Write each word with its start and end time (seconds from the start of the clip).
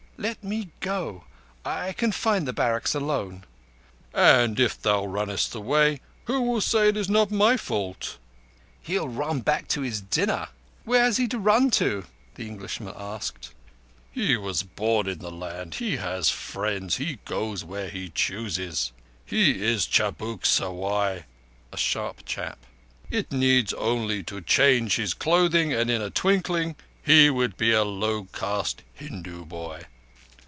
"Let 0.21 0.43
me 0.43 0.69
go. 0.81 1.23
I 1.65 1.93
can 1.93 2.11
find 2.11 2.47
the 2.47 2.53
barracks 2.53 2.93
alone." 2.93 3.43
"And 4.13 4.59
if 4.59 4.79
thou 4.79 5.03
runnest 5.03 5.55
away 5.55 5.99
who 6.25 6.41
will 6.41 6.61
say 6.61 6.89
it 6.89 6.95
is 6.95 7.09
not 7.09 7.31
my 7.31 7.57
fault?" 7.57 8.19
"He'll 8.83 9.09
run 9.09 9.39
back 9.39 9.67
to 9.69 9.81
his 9.81 9.99
dinner. 9.99 10.49
Where 10.83 11.01
has 11.05 11.17
he 11.17 11.27
to 11.29 11.39
run 11.39 11.71
to?" 11.71 12.05
the 12.35 12.45
Englishman 12.45 12.93
asked. 12.95 13.55
"He 14.11 14.37
was 14.37 14.61
born 14.61 15.07
in 15.07 15.17
the 15.17 15.31
land. 15.31 15.73
He 15.75 15.95
has 15.97 16.29
friends. 16.29 16.97
He 16.97 17.15
goes 17.25 17.63
where 17.63 17.89
he 17.89 18.09
chooses. 18.11 18.91
He 19.25 19.63
is 19.65 19.87
a 19.87 19.89
chabuk 19.89 20.45
sawai 20.45 21.23
(a 21.71 21.77
sharp 21.77 22.25
chap). 22.27 22.59
It 23.09 23.31
needs 23.31 23.73
only 23.73 24.21
to 24.25 24.39
change 24.41 24.97
his 24.97 25.15
clothing, 25.15 25.73
and 25.73 25.89
in 25.89 25.99
a 25.99 26.11
twinkling 26.11 26.75
he 27.01 27.31
would 27.31 27.57
be 27.57 27.71
a 27.71 27.83
low 27.83 28.25
caste 28.25 28.83
Hindu 28.93 29.45
boy." 29.45 29.85